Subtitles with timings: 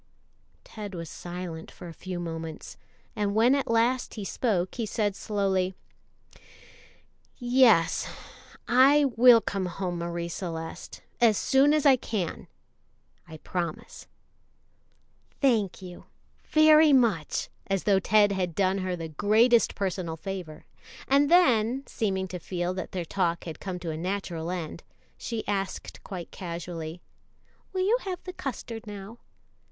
[0.63, 2.75] Ted was silent for a few moments,
[3.15, 5.75] and when at last he spoke he said slowly,
[7.37, 8.09] "Yes,
[8.67, 12.47] I will come home, Marie Celeste, as soon as I can;
[13.27, 14.07] I promise."
[15.43, 16.05] [Illustration: 0183] "Thank you,
[16.47, 20.65] very much," as though Ted had done her the greatest personal favor;
[21.07, 24.81] and then, seeming to feel that their talk had come to a natural end,
[25.15, 27.01] she asked quite casually,
[27.71, 29.19] "Will you have the custard now?"